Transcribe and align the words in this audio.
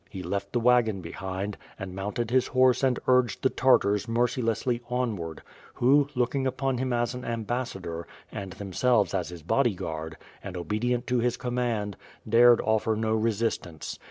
He 0.09 0.23
left 0.23 0.51
the 0.51 0.59
wagon 0.59 1.01
behind, 1.01 1.57
and 1.77 1.93
mounted 1.93 2.31
his 2.31 2.47
horse 2.47 2.81
and 2.81 2.97
urged 3.07 3.43
the 3.43 3.51
Tartars 3.51 4.07
mercilessly 4.07 4.81
onward, 4.89 5.43
who, 5.75 6.07
looking 6.15 6.47
upon 6.47 6.79
him 6.79 6.91
as 6.91 7.13
an 7.13 7.23
ambassador, 7.23 8.07
and 8.31 8.53
themselves 8.53 9.13
as 9.13 9.29
his 9.29 9.43
bodyguard, 9.43 10.17
and 10.43 10.57
obe 10.57 10.81
dient 10.81 11.05
to 11.05 11.19
his 11.19 11.37
command, 11.37 11.97
dared 12.27 12.61
offer 12.61 12.95
no 12.95 13.13
resistance. 13.13 13.99